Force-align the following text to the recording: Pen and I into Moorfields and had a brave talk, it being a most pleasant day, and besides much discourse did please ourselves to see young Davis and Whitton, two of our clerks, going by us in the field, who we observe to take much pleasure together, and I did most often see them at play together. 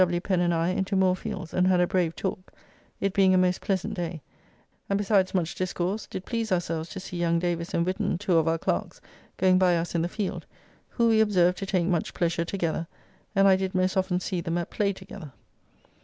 Pen 0.23 0.39
and 0.39 0.51
I 0.51 0.69
into 0.69 0.95
Moorfields 0.95 1.53
and 1.53 1.67
had 1.67 1.79
a 1.79 1.85
brave 1.85 2.15
talk, 2.15 2.51
it 2.99 3.13
being 3.13 3.35
a 3.35 3.37
most 3.37 3.61
pleasant 3.61 3.93
day, 3.93 4.23
and 4.89 4.97
besides 4.97 5.35
much 5.35 5.53
discourse 5.53 6.07
did 6.07 6.25
please 6.25 6.51
ourselves 6.51 6.89
to 6.89 6.99
see 6.99 7.17
young 7.17 7.37
Davis 7.37 7.71
and 7.75 7.85
Whitton, 7.85 8.17
two 8.17 8.39
of 8.39 8.47
our 8.47 8.57
clerks, 8.57 8.99
going 9.37 9.59
by 9.59 9.77
us 9.77 9.93
in 9.93 10.01
the 10.01 10.09
field, 10.09 10.47
who 10.89 11.09
we 11.09 11.19
observe 11.21 11.53
to 11.57 11.67
take 11.67 11.85
much 11.85 12.15
pleasure 12.15 12.43
together, 12.45 12.87
and 13.35 13.47
I 13.47 13.55
did 13.55 13.75
most 13.75 13.95
often 13.95 14.19
see 14.19 14.41
them 14.41 14.57
at 14.57 14.71
play 14.71 14.91
together. 14.91 15.33